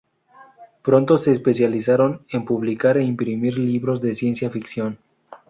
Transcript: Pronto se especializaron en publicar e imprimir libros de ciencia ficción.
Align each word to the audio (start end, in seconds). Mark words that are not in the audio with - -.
Pronto 0.81 1.19
se 1.19 1.29
especializaron 1.31 2.25
en 2.31 2.43
publicar 2.43 2.97
e 2.97 3.03
imprimir 3.03 3.59
libros 3.59 4.01
de 4.01 4.15
ciencia 4.15 4.49
ficción. 4.49 4.97